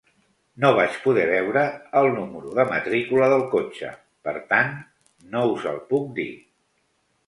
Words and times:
No 0.63 0.69
vaig 0.79 0.95
poder 1.03 1.25
veure 1.31 1.65
el 2.01 2.09
número 2.17 2.55
de 2.61 2.67
matrícula 2.73 3.31
del 3.35 3.47
cotxe, 3.55 3.95
per 4.29 4.37
tant 4.53 4.77
no 5.37 5.49
us 5.55 5.73
el 5.77 5.83
puc 5.95 6.15
dir. 6.23 6.31